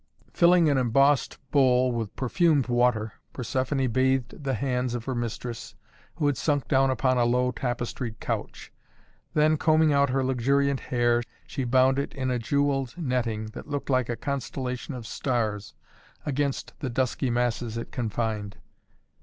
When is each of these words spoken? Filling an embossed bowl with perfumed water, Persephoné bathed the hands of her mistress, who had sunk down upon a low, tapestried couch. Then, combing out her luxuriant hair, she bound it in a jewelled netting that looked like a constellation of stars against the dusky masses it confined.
Filling 0.33 0.67
an 0.67 0.79
embossed 0.79 1.37
bowl 1.51 1.91
with 1.91 2.15
perfumed 2.15 2.65
water, 2.67 3.13
Persephoné 3.35 3.87
bathed 3.93 4.43
the 4.43 4.55
hands 4.55 4.95
of 4.95 5.05
her 5.05 5.13
mistress, 5.13 5.75
who 6.15 6.25
had 6.25 6.37
sunk 6.37 6.67
down 6.67 6.89
upon 6.89 7.19
a 7.19 7.23
low, 7.23 7.51
tapestried 7.51 8.19
couch. 8.19 8.73
Then, 9.35 9.57
combing 9.57 9.93
out 9.93 10.09
her 10.09 10.23
luxuriant 10.23 10.79
hair, 10.79 11.21
she 11.45 11.65
bound 11.65 11.99
it 11.99 12.15
in 12.15 12.31
a 12.31 12.39
jewelled 12.39 12.95
netting 12.97 13.51
that 13.53 13.67
looked 13.67 13.91
like 13.91 14.09
a 14.09 14.15
constellation 14.15 14.95
of 14.95 15.05
stars 15.05 15.75
against 16.25 16.73
the 16.79 16.89
dusky 16.89 17.29
masses 17.29 17.77
it 17.77 17.91
confined. 17.91 18.57